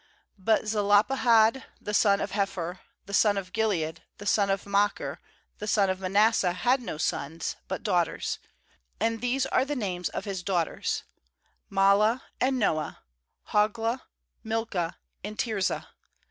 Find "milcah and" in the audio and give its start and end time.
14.43-15.37